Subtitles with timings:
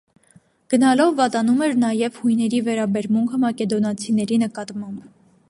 [0.73, 5.07] Գնալով վատանում էր նաև հույների վերաբերմունքը մակեդոնացիների նկատմամբ։